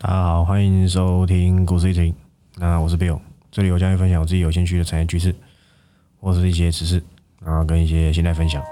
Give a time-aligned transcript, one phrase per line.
[0.00, 2.14] 大家好，欢迎收听股市一听。
[2.54, 5.34] 那我是 Bill，这里我将会分享我自己有兴趣的产业趋势，
[6.20, 7.02] 或是一些知识，
[7.40, 8.62] 然后跟一些心态分享。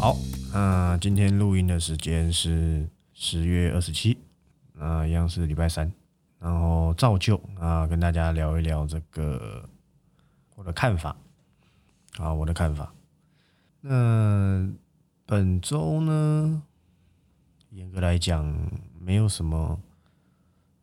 [0.00, 0.16] 好，
[0.52, 4.18] 那今天录音的时间是十月二十七，
[4.72, 5.92] 那一样是礼拜三，
[6.40, 9.64] 然后照旧啊，跟大家聊一聊这个
[10.54, 11.16] 我的看法
[12.18, 12.92] 啊，我的看法。
[13.80, 14.70] 那
[15.26, 16.62] 本周呢，
[17.70, 18.44] 严格来讲，
[18.98, 19.80] 没有什么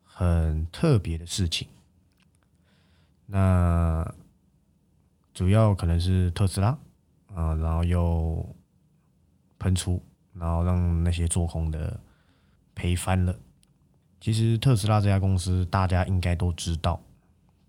[0.04, 1.68] 很特别的事情。
[3.26, 4.14] 那
[5.32, 6.78] 主要可能是特斯拉
[7.34, 8.54] 啊，然后又
[9.58, 10.02] 喷出，
[10.34, 11.98] 然后让那些做空的
[12.74, 13.34] 赔翻了。
[14.20, 17.02] 其实特斯拉这家公司，大家应该都知道，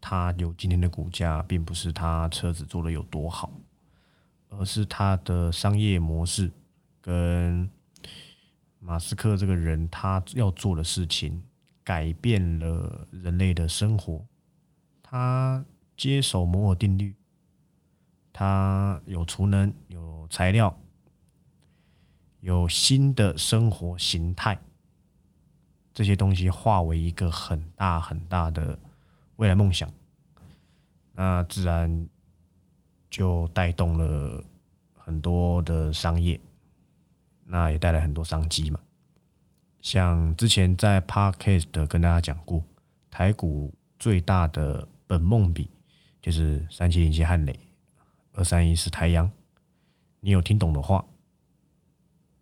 [0.05, 3.49] 它有今天的股价，并不是它车子做的有多好，
[4.49, 6.51] 而是它的商业模式
[6.99, 7.69] 跟
[8.79, 11.41] 马斯克这个人他要做的事情，
[11.85, 14.25] 改变了人类的生活。
[15.01, 15.63] 他
[15.95, 17.15] 接手摩尔定律，
[18.33, 20.77] 他有储能，有材料，
[22.41, 24.59] 有新的生活形态，
[25.93, 28.77] 这些东西化为一个很大很大的
[29.43, 29.91] 未来梦想，
[31.11, 32.07] 那自然
[33.09, 34.41] 就带动了
[34.93, 36.39] 很多的商业，
[37.43, 38.79] 那也带来很多商机嘛。
[39.81, 42.63] 像之前在 Podcast 跟大家讲过，
[43.11, 45.69] 台股最大的本梦比
[46.21, 47.59] 就是三七零七汉磊，
[48.31, 49.29] 二三一是太阳。
[50.21, 51.03] 你有听懂的话，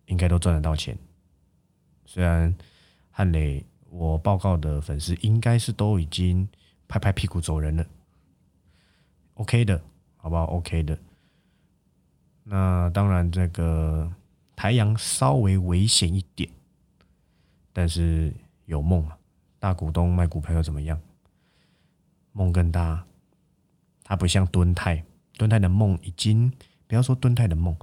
[0.06, 0.96] 应该都赚得到钱。
[2.06, 2.56] 虽然
[3.10, 6.48] 汉磊，我报告的粉丝应该是都已经
[6.92, 7.86] 拍拍屁股走人了。
[9.32, 9.80] OK 的，
[10.18, 10.98] 好不好？OK 的。
[12.44, 14.12] 那当然，这个
[14.54, 16.50] 太阳稍微危险一点，
[17.72, 18.30] 但是
[18.66, 19.16] 有梦嘛。
[19.58, 21.00] 大股东卖股票又怎么样？
[22.32, 23.06] 梦更大。
[24.04, 25.02] 它不像敦泰，
[25.38, 26.52] 敦泰的梦已经
[26.86, 27.74] 不要说敦泰的梦，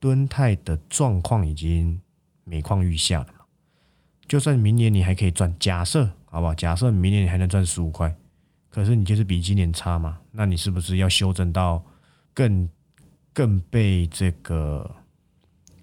[0.00, 2.00] 敦泰的状况已经
[2.42, 3.44] 每况愈下了嘛。
[4.26, 6.52] 就算明年你还可以赚，假设好不好？
[6.52, 8.16] 假设明年你还能赚十五块，
[8.72, 10.18] 可是你就是比今年差嘛？
[10.30, 11.84] 那你是不是要修正到
[12.32, 12.66] 更
[13.34, 14.90] 更被这个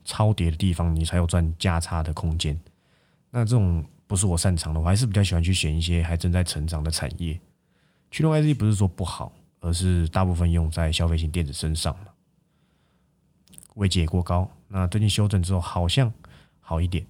[0.03, 2.59] 超跌的地方，你才有赚价差的空间？
[3.29, 7.39] 那这种不是我擅长的，我还是比较喜欢去选一些还正在成长的产业。
[8.09, 12.07] 驱动 IC 不是说不好，而是大部分用在消费型电子身上嘛，
[13.75, 14.50] 位阶也过高。
[14.67, 16.11] 那最近修正之后，好像
[16.59, 17.06] 好一点。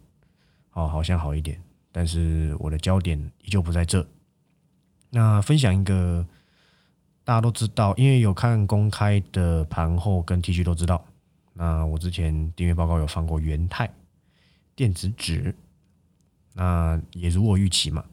[0.74, 1.60] 哦，好像好一点，
[1.92, 4.06] 但是我的焦点依旧不在这。
[5.10, 6.26] 那分享一个
[7.24, 11.06] 大家都知道，因为有看公开的盘后跟 T 恤都知道。
[11.54, 13.92] 那我之前订阅报告有放过元泰
[14.76, 15.56] 电子纸，
[16.54, 18.06] 那也如我预期嘛。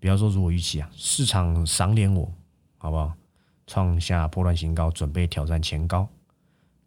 [0.00, 2.32] 不要说如我预期啊，市场赏脸我，
[2.78, 3.14] 好不好？
[3.66, 6.08] 创下破乱新高，准备挑战前高。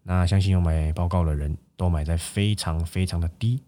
[0.04, 3.62] 那相信有买报告的人都买在非常非常的低。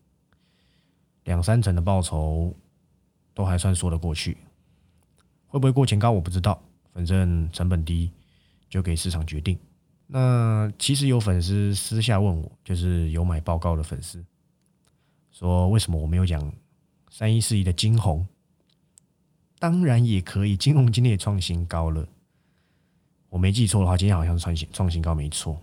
[1.25, 2.55] 两三成的报酬
[3.33, 4.37] 都还算说得过去，
[5.51, 6.63] 会不会过前高我不知道，
[6.93, 8.09] 反正成本低
[8.69, 9.59] 就给市场决定。
[10.07, 14.23] 那其实有粉丝私下问我，就是有买报告的粉丝，
[15.29, 16.53] 说为什么我没有讲
[17.09, 18.25] 三一四一的金红？
[19.59, 22.07] 当然也可以，金红今天也创新高了，
[23.27, 25.61] 我没记错的话，今天好像是创新创新高没错，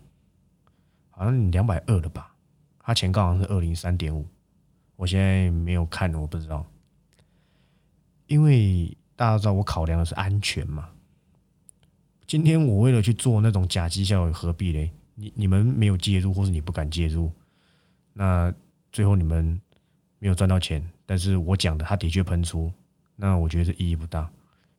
[1.08, 2.34] 好像两百二了吧？
[2.78, 4.26] 它前高好像是二零三点五。
[4.96, 6.66] 我现在没有看，我不知道，
[8.26, 10.88] 因为大家知道我考量的是安全嘛。
[12.24, 14.92] 今天我为了去做那种假绩效，何必嘞？
[15.16, 17.32] 你你们没有介入，或是你不敢介入，
[18.12, 18.54] 那
[18.92, 19.60] 最后你们
[20.20, 20.88] 没有赚到钱。
[21.04, 22.72] 但是我讲的，他的确喷出，
[23.16, 24.30] 那我觉得意义不大。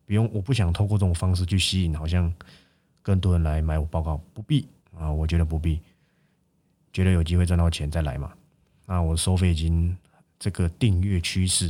[0.06, 2.34] 不用，我不想透过这种方式去吸引，好像
[3.02, 4.66] 更多人来买我报告，不必
[4.98, 5.82] 啊，我觉得不必。
[6.94, 8.32] 觉得有机会赚到钱再来嘛。
[8.86, 9.98] 那我收费已经。
[10.42, 11.70] 这个订阅趋势，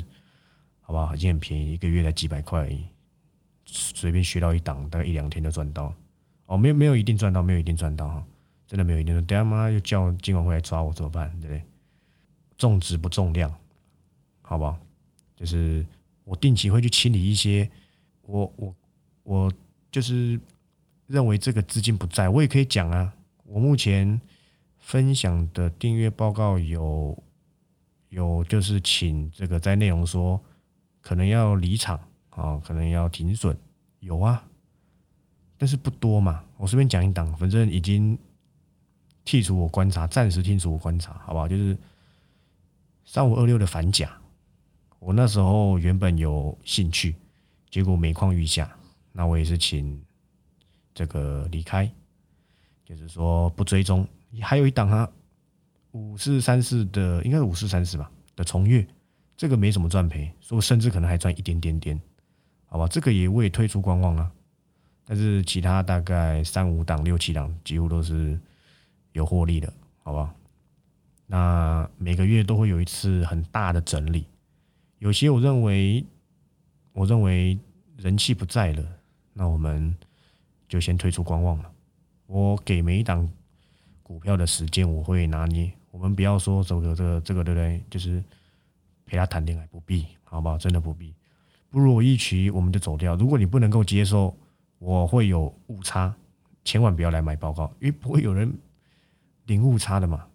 [0.89, 1.13] 好不好？
[1.13, 2.68] 已经很便宜，一个月才几百块，
[3.63, 5.94] 随便学到一档，大概一两天就赚到。
[6.47, 8.25] 哦，没有没有一定赚到，没有一定赚到哈，
[8.65, 9.13] 真的没有一定。
[9.27, 11.30] 等下妈又叫金管会来抓我怎么办？
[11.41, 11.63] 对不对？
[12.57, 13.53] 重质不重量，
[14.41, 14.80] 好不好？
[15.36, 15.86] 就是
[16.24, 17.69] 我定期会去清理一些，
[18.24, 18.75] 我我
[19.21, 19.53] 我
[19.92, 20.39] 就是
[21.06, 23.13] 认为这个资金不在，我也可以讲啊。
[23.44, 24.19] 我目前
[24.80, 27.15] 分享的订阅报告有。
[28.09, 30.44] 有就是请这个在内容说，
[31.09, 33.57] 可能要离场啊，可能要停损，
[34.00, 34.45] 有啊，
[35.57, 36.44] 但是不多嘛。
[36.56, 38.15] 我随便讲一档，反正已经
[39.25, 41.47] 剔除我观察，暂时剔除我观察，好不好？
[41.47, 41.75] 就是
[43.06, 44.15] 三五二六的反甲，
[45.00, 47.15] 我那时候原本有兴趣，
[47.71, 48.71] 结果每况愈下，
[49.11, 50.00] 那我也是请
[50.94, 51.91] 这个离开，
[52.85, 54.07] 就是说不追踪。
[54.44, 55.09] 还有一档啊，
[55.94, 58.88] 五四三四的，应该是五四三四吧的重月，
[59.39, 61.97] 这个没什么赚赔，所以甚至可能还赚一点点点。
[62.65, 64.30] 好吧，这个也我也退出观望了，
[65.06, 68.38] 但是其他大概三五档、六七档几乎都是
[69.13, 69.71] 有获利的，
[70.03, 70.36] 好吧？
[71.25, 74.25] 那每个月都会有一次很大的整理，
[74.97, 76.06] 有些我认为，
[76.92, 77.57] 我认为
[77.95, 78.83] 人气不在了，
[79.31, 79.95] 那我们
[80.68, 81.71] 就先退出观望了。
[82.25, 83.25] 我给每一档
[84.03, 87.81] 股票的时间，我会拿捏，我们不要说这个这个这个对不对？
[87.89, 88.21] 就是
[89.09, 90.56] 陪他谈恋爱，不必，好不好？
[90.56, 91.11] 真的不必。
[91.71, 93.15] 不如我一曲，我们就走掉。
[93.15, 94.38] 如果你不能够接受，
[94.77, 96.13] 我会有误差，
[96.63, 98.53] 千万不要来买报告，因为不会有人
[99.47, 100.27] 零误差的嘛。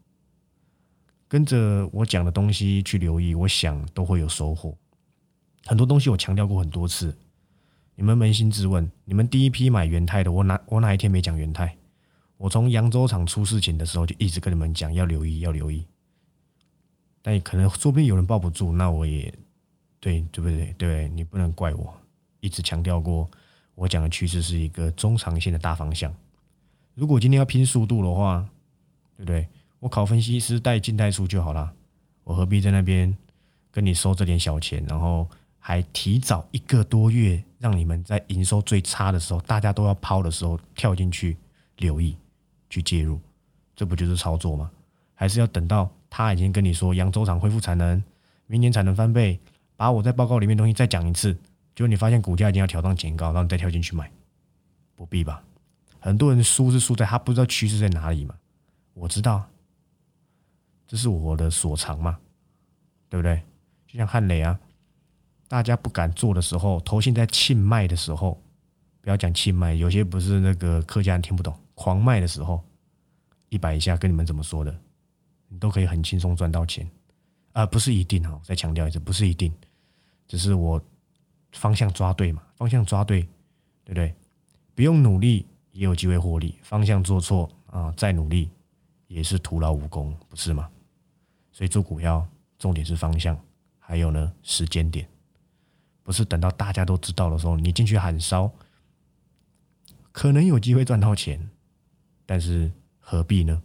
[1.29, 4.77] 跟着我讲的东西去留意，我想都会有收获。
[5.67, 7.17] 很多东西我强调过很多次，
[7.95, 11.77] 你们扪心自问：你们第一批买元泰的，我哪我哪一天没讲元泰？
[12.39, 15.87] 我从扬州厂出事情的时候就一直跟你们讲要留意，要留意。
[17.25, 19.33] 但也可能说不定有人抱不住，那我也。
[20.01, 20.75] 对对不对？
[20.77, 21.91] 对你不能怪我，
[22.41, 23.27] 一直强调过，
[23.75, 26.15] 我讲的趋势是一个中长线的大方向。
[26.95, 28.47] 如果今天要拼速度的话，
[29.17, 29.49] 对不对？
[29.79, 31.73] 我考分析师带静态数就好了，
[32.23, 33.17] 我何必在那边
[33.71, 35.27] 跟你收这点小钱，然后
[35.59, 41.35] 还提早一个多月让你们在营收最差的时候，大家都要抛的时候跳进去
[41.79, 42.15] 留意
[42.69, 43.19] 去介入，
[43.75, 44.71] 这不就是操作吗？
[45.15, 48.01] 还是要等到他已经跟你说扬州厂恢复产能，
[48.47, 49.41] 明年产能翻倍？
[49.75, 51.35] 把我在报告里面东西再讲一次，
[51.75, 54.09] 结果你发现股价已经要调到前高，然后你再跳进去买，
[54.95, 55.43] 不必吧？
[55.99, 58.37] 很多人输是输在他不知道趋势在哪里嘛。
[58.93, 59.45] 我知道，
[60.87, 62.17] 这是我的所长嘛，
[63.09, 63.43] 对不对？
[63.89, 64.57] 就像汉雷啊，
[65.49, 68.41] 大家不敢做的时候，投信在庆卖的时候，
[69.01, 72.63] 不要讲庆卖，有些不是那个客家人听不懂，狂卖的时候，
[73.49, 74.73] 一百以下跟你们怎么说的，
[75.59, 76.89] 都可以很轻松赚到钱。
[77.53, 79.53] 啊，不是一定哈，再强调一次，不是一定，
[80.27, 80.83] 只是我
[81.53, 83.23] 方向抓对嘛，方向抓对，
[83.85, 84.15] 对不对？
[84.75, 88.51] 不用努力也有机会获利，方向做错啊，再努力
[89.07, 90.69] 也是徒劳无功，不是吗？
[91.53, 92.27] 所以做股票
[92.59, 93.39] 重点是方向，
[93.79, 95.09] 还有呢时间点，
[96.03, 98.51] 不是等到大家都知道的时候你进去喊烧，
[100.11, 101.49] 可能有机会赚到钱，
[102.27, 103.63] 但是何必呢？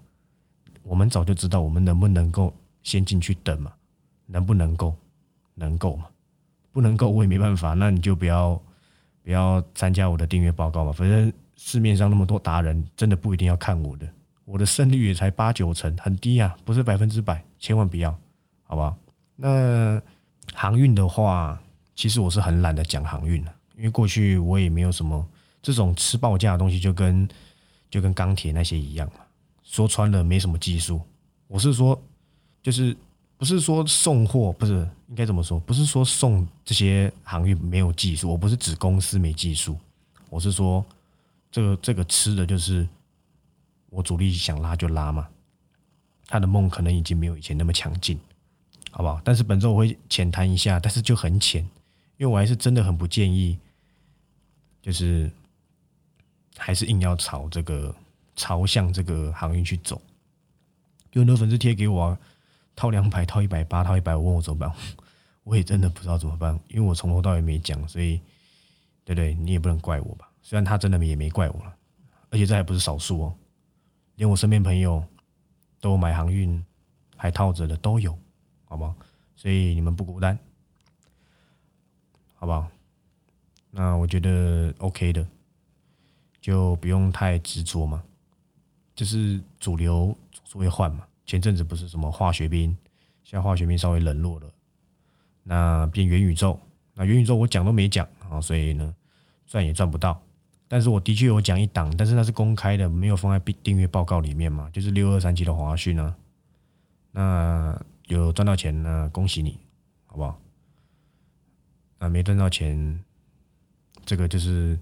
[0.83, 2.53] 我们早就知道我们能不能够
[2.83, 3.73] 先进去等嘛。
[4.25, 4.95] 能不能够？
[5.55, 6.05] 能够吗？
[6.71, 7.73] 不能够，我也没办法。
[7.73, 8.61] 那你就不要
[9.23, 10.91] 不要参加我的订阅报告嘛。
[10.91, 14.07] 反正市面上那么多达人，真的不一定要看我的。
[14.45, 18.11] 我的胜率也才八九成，很低啊，不是百分之百，千万不要，
[18.63, 18.95] 好不好？
[19.35, 20.01] 那
[20.53, 21.59] 航运的话，
[21.95, 25.27] 其实我是很懒得讲航运的，因为过去我也没有什么
[25.61, 27.27] 这种吃报价的东西，就跟
[27.89, 29.21] 就跟钢铁那些一样嘛。
[29.69, 30.99] 说穿了，没什么技术。
[31.47, 32.01] 我是说，
[32.63, 32.97] 就是。
[33.39, 35.57] 不是说送货不是应该怎么说？
[35.61, 39.79] 不是说送这些航运没有技术，我不是指公司没技术，
[40.29, 40.85] 我是说
[41.49, 42.85] 这个这个吃的就是
[43.89, 45.25] 我主力想拉就拉嘛，
[46.27, 48.19] 他的梦可能已经没有以前那么强劲，
[48.91, 49.21] 好不好？
[49.23, 51.63] 但是本周我会浅谈一下，但是就很浅，
[52.17, 53.57] 因为我还是真的很不建议，
[54.81, 55.31] 就是
[56.57, 57.95] 还是硬要炒这个
[58.39, 60.01] 朝向这个航运去走，
[61.11, 62.03] 有很多粉丝贴给我。
[62.03, 62.19] 啊
[62.75, 64.73] 套两百，套一百八，套一百五，问我怎么办？
[65.43, 68.21] 我也真的不知道怎么办，因为我从头到尾没讲，所以，
[69.03, 69.33] 对不对？
[69.33, 70.31] 你也不能怪我吧？
[70.41, 71.75] 虽然他真的也没怪我了，
[72.29, 73.35] 而且这还不是少数哦，
[74.15, 75.03] 连我身边朋友
[75.81, 76.63] 都买航运
[77.17, 78.17] 还套着的都有，
[78.63, 78.95] 好不好？
[79.35, 80.39] 所以你们不孤单，
[82.35, 82.65] 好不好？
[83.71, 85.27] 那我觉得 OK 的，
[86.39, 88.01] 就不用太执着嘛，
[88.99, 91.05] 就是主流总是会换嘛。
[91.25, 92.75] 前阵子不是什么化学兵，
[93.23, 94.51] 现在化学兵稍微冷落了，
[95.41, 96.59] 那变元宇宙，
[96.95, 98.93] 那元宇宙我讲都没讲啊，所以呢
[99.47, 100.21] 赚也赚不到。
[100.67, 106.13] 但是我的确有讲一档，但是那是公开的，没有放在订阅报告里面嘛，就是六二三七的华讯啊。
[107.11, 109.57] 那有赚到钱呢恭喜你，
[110.07, 110.37] 好不好？
[111.99, 113.01] 那没赚到钱，
[114.03, 114.77] 这个就是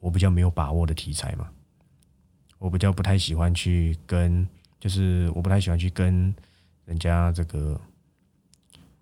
[0.00, 1.48] 我比较没有把握的题材嘛，
[2.58, 4.46] 我比较不太喜欢去跟。
[4.78, 6.32] 就是我不太喜欢去跟
[6.84, 7.80] 人家这个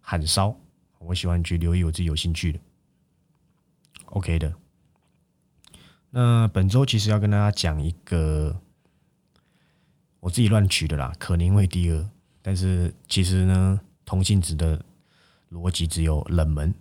[0.00, 0.56] 喊烧，
[0.98, 2.60] 我喜欢去留意我自己有兴趣的。
[4.06, 4.54] OK 的，
[6.10, 8.58] 那本周其实要跟大家讲一个
[10.20, 12.08] 我自己乱取的啦，可宁味第二，
[12.40, 14.82] 但是其实呢，同性质的
[15.50, 16.72] 逻辑只有冷门，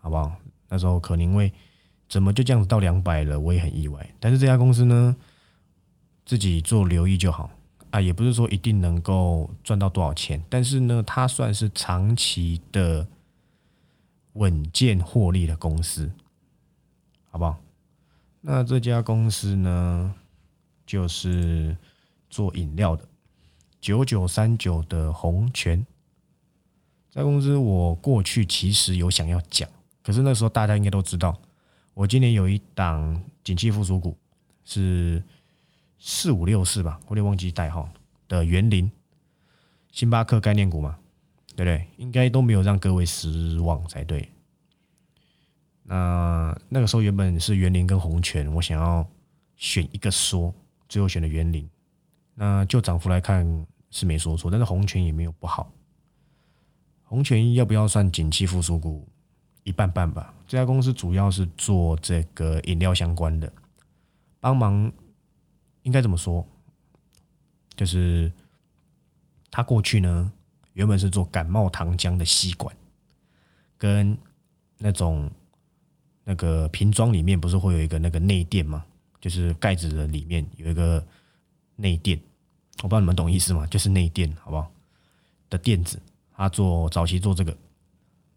[0.00, 0.36] 好不好？
[0.68, 1.52] 那时候可宁味
[2.08, 4.14] 怎么就这样子到两百了，我也很意外。
[4.20, 5.16] 但是这家公司呢，
[6.24, 7.50] 自己做留意就好
[7.90, 13.06] 啊，也不是说一定能够赚到多少钱，但是呢，它算是长期的
[14.32, 16.10] 稳健获利的公司，
[17.30, 17.60] 好不好？
[18.40, 20.14] 那这家公司呢，
[20.84, 21.76] 就是
[22.28, 23.06] 做饮料的，
[23.80, 25.86] 九九三九的红泉。
[27.10, 29.68] 这家公司我过去其实有想要讲，
[30.02, 31.40] 可是那时候大家应该都知道，
[31.94, 34.16] 我今年有一档景气复苏股
[34.64, 35.22] 是
[36.06, 37.88] 四五六四吧，我有点忘记代号
[38.28, 38.92] 的园林，
[39.90, 40.98] 星巴克概念股嘛，
[41.56, 41.88] 对不对？
[41.96, 44.28] 应该都没有让各位失望才对。
[45.82, 49.06] 那那个时候原本是园林跟红泉，我想要
[49.56, 50.54] 选一个说，
[50.90, 51.66] 最后选的园林。
[52.34, 55.72] 那就涨幅来看是没说错，但是红泉也没有不好。
[57.04, 59.08] 红泉要不要算景气复苏股？
[59.62, 60.34] 一半半吧。
[60.46, 63.50] 这家公司主要是做这个饮料相关的，
[64.38, 64.92] 帮忙
[65.84, 66.46] 应该怎么说？
[67.74, 68.30] 就是
[69.50, 70.30] 他过去呢，
[70.74, 72.76] 原本是做感冒糖浆的吸管，
[73.78, 74.18] 跟
[74.76, 75.30] 那种。
[76.26, 78.82] 那个瓶装里面不是会有一个那个内垫吗？
[79.20, 81.06] 就是盖子的里面有一个
[81.76, 82.18] 内垫，
[82.78, 83.66] 我不知道你们懂意思吗？
[83.66, 84.72] 就是内垫，好不好？
[85.50, 86.00] 的垫子，
[86.34, 87.54] 他做早期做这个。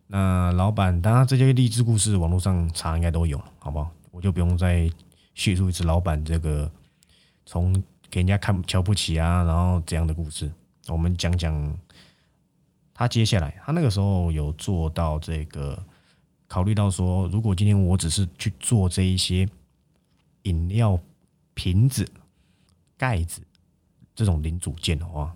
[0.06, 3.90] 那老板，当然这些励志故事网络上查应该都有，好不好？
[4.12, 4.92] 我就不用再
[5.34, 6.70] 叙述一次老板这个
[7.48, 7.74] 从
[8.12, 10.52] 给人家看瞧不起啊，然后这样的故事。
[10.90, 11.80] 我们讲讲
[12.94, 15.84] 他接下来，他那个时候有做到这个。
[16.50, 19.46] 考虑到说，如果今天我只是去做这一些
[20.44, 20.98] 饮料
[21.54, 22.10] 瓶子、
[22.96, 23.42] 盖子
[24.16, 25.36] 这种零组件的话，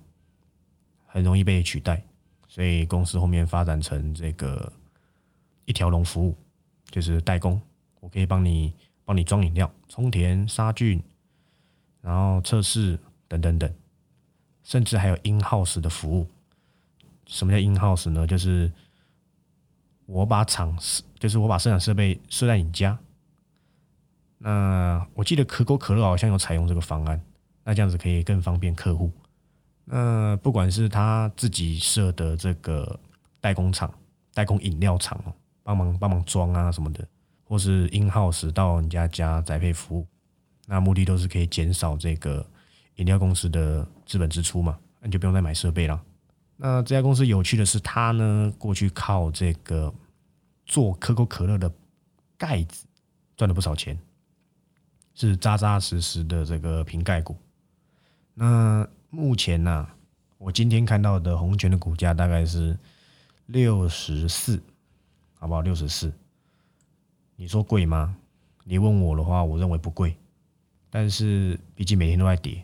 [1.06, 2.02] 很容易被取代，
[2.48, 4.72] 所以公司后面发展成这个
[5.66, 6.34] 一条龙服务，
[6.90, 7.62] 就是代工，
[8.00, 11.04] 我可以帮你帮你装饮料、充填、杀菌，
[12.02, 13.74] 然后测试等等等，
[14.64, 16.28] 甚至还有 in house 的服务。
[17.28, 18.28] 什么叫 in house 呢？
[18.28, 18.72] 就是
[20.06, 20.78] 我把厂
[21.18, 22.98] 就是我把生产设备设在你家，
[24.40, 27.22] 那我记得可口可乐好像有采用这个方案，
[27.64, 29.12] 那这样子可以更方便客户。
[29.86, 33.00] 那不管是他自己设的这个
[33.40, 33.94] 代工厂、
[34.34, 37.08] 代工饮料厂哦，帮忙帮忙装啊什么的，
[37.44, 40.08] 或是 in house 到人家家宅配服务，
[40.68, 42.46] 那目的都是可以减少这个
[42.96, 46.02] 饮料公司的资本支出嘛，那你就不用再买设备了。
[46.58, 49.94] 那这家公司有趣的是，它呢过去靠这个
[50.66, 51.72] 做可口可乐的
[52.38, 52.86] 盖子
[53.36, 53.98] 赚了不少钱，
[55.16, 57.36] 是扎扎实实的这个瓶盖股。
[58.34, 59.88] 那目前呢，
[60.38, 62.78] 我今天看到的红泉的股价大概是
[63.48, 64.62] 六十四，
[65.34, 65.62] 好不好？
[65.62, 66.14] 六十四，
[67.36, 68.16] 你说贵吗？
[68.64, 70.16] 你问我的话，我认为不贵，
[70.92, 72.64] 但是毕竟每天都在跌。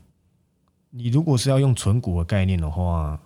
[0.92, 3.20] 你如果是要用纯股的概念的话，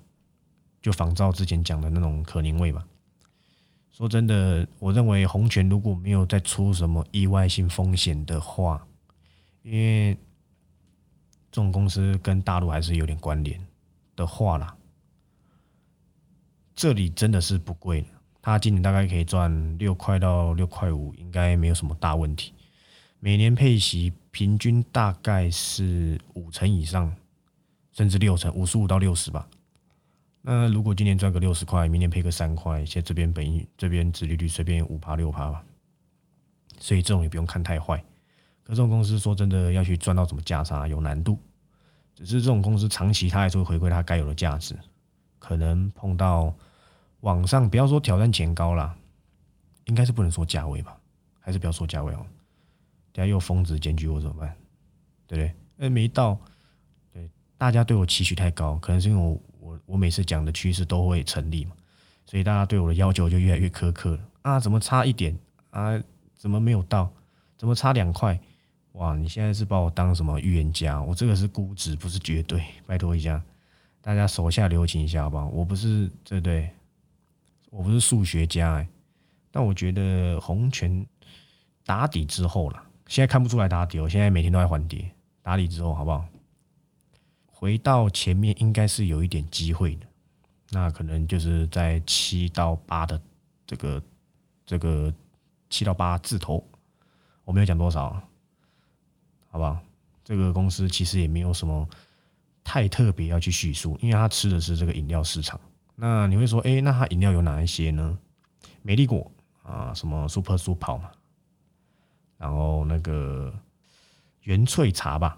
[0.81, 2.85] 就仿照之前讲的那种可宁味吧。
[3.91, 8.87] 说真的，我认为红泉如果没有再出什么意外性风险的话，
[9.63, 10.13] 因为
[11.51, 13.59] 这种公司跟大陆还是有点关联
[14.15, 14.75] 的话啦，
[16.73, 18.07] 这里真的是不贵的。
[18.41, 22.53] 它今年大概可以赚六块到六块五，应该没有什么大问题。
[23.23, 27.15] 每年配息平均大概是五成以上，
[27.91, 29.47] 甚至六成，五十五到六十吧。
[30.41, 35.63] 那如果今年赚个六十块，明年配个三块，现在这边本益这边殖利率随便五趴六趴吧，
[36.79, 38.03] 所以这种也不用看太坏。
[38.63, 41.37] 可这种公司说真的要去赚到什么价差有难度，
[42.15, 44.75] 只是这种公司长期它还是会回归它该有的价值。
[45.37, 46.51] 可能碰到
[47.19, 48.97] 网上不要说挑战前高啦，
[49.85, 50.97] 应该是不能说价位吧，
[51.39, 52.25] 还是不要说价位哦。
[53.13, 54.55] 等下又疯子检举我怎么办？
[55.27, 55.85] 对不对？
[55.85, 56.39] 哎，没到，
[57.13, 59.41] 对大家对我期许太高，可能是因为我。
[59.61, 61.75] 我我每次讲的趋势都会成立嘛，
[62.25, 64.59] 所以大家对我的要求就越来越苛刻了啊！
[64.59, 65.37] 怎么差一点
[65.69, 66.01] 啊？
[66.35, 67.13] 怎么没有到？
[67.57, 68.37] 怎么差两块？
[68.93, 69.15] 哇！
[69.15, 70.99] 你现在是把我当什么预言家？
[70.99, 72.65] 我这个是估值，不是绝对。
[72.87, 73.39] 拜托一下，
[74.01, 75.47] 大家手下留情一下好不好？
[75.49, 76.67] 我不是对对，
[77.69, 78.87] 我不是数学家哎。
[79.51, 81.05] 但我觉得红泉
[81.85, 85.11] 打底之后了，现在看不出来打底，我现在每天都在还跌。
[85.41, 86.25] 打底之后好不好？
[87.45, 90.07] 回到前面应该是有一点机会的，
[90.69, 93.21] 那可能就是在七到八的
[93.67, 94.01] 这个
[94.65, 95.13] 这个
[95.69, 96.65] 七到八字头，
[97.43, 98.11] 我没有讲多少，
[99.49, 99.77] 好不好？
[100.23, 101.85] 这个公司其实也没有什么
[102.63, 105.59] 太特别要去叙述，因为它吃的是这个饮料市场。
[105.95, 108.17] 那你会说，哎，那它饮料有哪一些呢？
[108.81, 109.29] 美丽果
[109.63, 111.11] 啊，什么 Super 速跑嘛，
[112.41, 113.53] 然后那个
[114.41, 115.37] 原萃茶吧，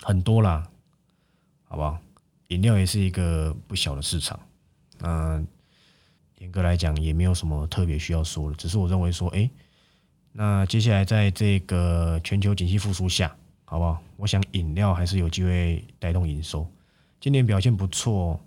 [0.00, 0.70] 很多啦，
[1.64, 1.98] 好不好？
[2.46, 4.38] 饮料也是一个不小的市场。
[5.00, 5.42] 那
[6.38, 9.50] 严格来讲，也没有什么特别需要说的，只是我认为说，哎，
[10.30, 14.00] 那接下来在这个全球景气复苏下，好不好？
[14.16, 16.64] 我想饮料还是有机会带动营收。
[17.20, 18.40] 今年表现不错，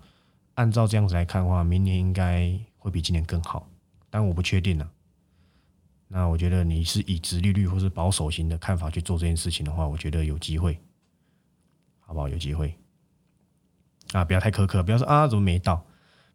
[0.54, 3.68] 按照这样子来看的话，明年应该会比今年更好，
[4.08, 4.88] 但我不确定呢。
[6.14, 10.78] 那我觉得你是以直利率或是保守型的看法去做这件事情的话，我觉得有机会，
[12.00, 12.28] 好不好？
[12.28, 12.74] 有机会
[14.12, 14.22] 啊！
[14.22, 15.82] 不要太苛刻，不要说啊，怎么没到？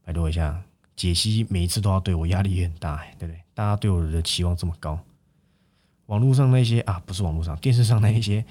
[0.04, 0.64] 拜托一下，
[0.96, 3.40] 解析每一次都要对我压力也很大，对不对？
[3.54, 5.00] 大家对我的期望这么高，
[6.08, 8.44] 网络上那些啊，不是网络上，电视上那一些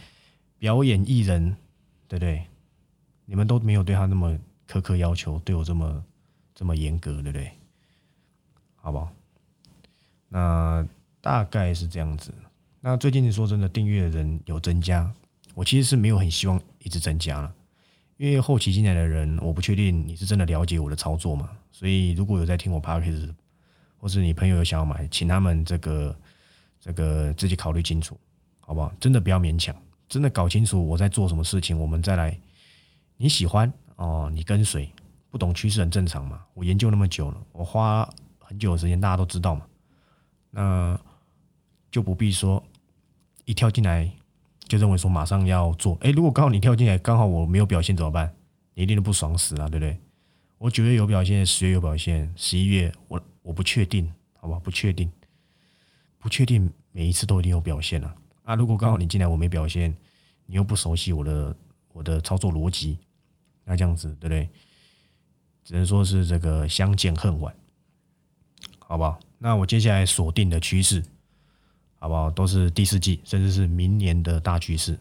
[0.61, 1.57] 表演艺人，
[2.07, 2.47] 对不对？
[3.25, 6.05] 你们都没有对他那么苛刻要求，对我这么
[6.55, 7.51] 这么严格，对不对？
[8.77, 9.11] 好不好？
[10.29, 10.87] 那
[11.27, 12.33] 大概是这样子。
[12.81, 15.13] 那最近说真的，订阅的人有增加，
[15.57, 17.53] 我其实是没有很希望一直增加了。
[18.17, 23.35] 因为后期进来的人，我不确定你是真的了解我的操作嘛，所以如果有在听我 p o d c a s
[23.97, 26.17] 或是你朋友有想要买，请他们这个
[26.79, 28.17] 这个自己考虑清楚，
[28.61, 28.93] 好不好？
[29.01, 29.75] 真的不要勉强，
[30.09, 32.39] 真的搞清楚我在做什么事情，我们再来。
[33.17, 34.89] 你喜欢哦，你跟随，
[35.29, 36.45] 不懂趋势很正常嘛。
[36.55, 39.67] 我研究那么久了，我花很久的时间，大家都知道嘛，
[40.51, 41.01] 那
[41.97, 42.63] 就不必说
[43.47, 44.13] 一跳进来。
[44.69, 48.35] 就认为说马上要做，哎，如果刚好你跳进来，刚好我没有表现怎么办？
[48.75, 49.99] 你一定都不爽死了，对不对？
[50.59, 54.59] 我九月有表现，十月有表现，十一月我我不确定，好吧？
[54.63, 55.11] 不确定，
[56.19, 58.15] 不确定每一次都一定有表现啊。
[58.43, 59.97] 啊，如果刚好你进来我没表现，
[60.45, 61.57] 你又不熟悉我的
[61.95, 62.99] 我的操作逻辑，
[63.65, 64.47] 那这样子对不对？
[65.65, 67.55] 只能说是这个相见恨晚，
[68.81, 69.19] 好不好？
[69.39, 71.05] 那我接下来锁定的趋势。
[71.99, 72.31] 好不好？
[72.31, 74.99] 都是第四季，甚至是明年的大趋势。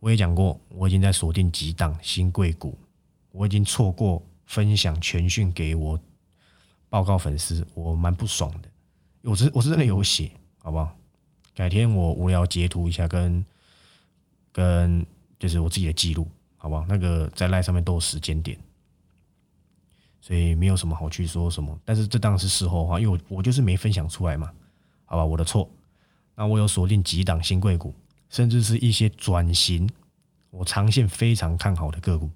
[0.00, 2.78] 我也讲过，我已经在锁定几档新贵股。
[3.32, 5.98] 我已经错过分享全讯给我
[6.88, 8.68] 报告粉丝，我蛮不爽的。
[9.22, 10.96] 我是我是真的有写，好不好？
[11.54, 13.44] 改天我无聊截图一下，跟
[14.52, 15.04] 跟
[15.38, 16.84] 就是我自己的记录，好不好？
[16.88, 18.58] 那个在赖上面都有时间点，
[20.20, 21.76] 所以没有什么好去说什么。
[21.84, 24.52] 但是这当然是事后话，因为我我就是没分享出来嘛，
[25.06, 25.24] 好吧？
[25.24, 25.68] 我的错。
[26.34, 27.94] 那我有锁定几档新贵股，
[28.28, 29.88] 甚至是一些转型，
[30.50, 32.28] 我长线非常看好的个股，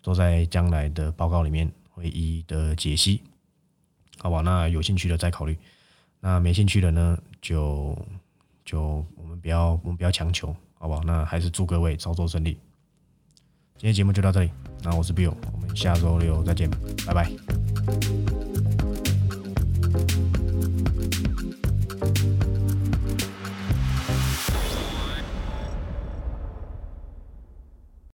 [0.00, 3.20] 都在将来的报告里面会一一的解析，
[4.18, 4.40] 好吧？
[4.40, 5.56] 那有兴趣的再考虑，
[6.20, 7.96] 那没兴趣的呢，就
[8.64, 11.00] 就我们不要我们不要强求，好吧？
[11.04, 12.58] 那还是祝各位操作顺利。
[13.78, 14.50] 今天节目就到这里，
[14.82, 16.70] 那我是 Bill，我们下周六再见，
[17.06, 18.45] 拜拜。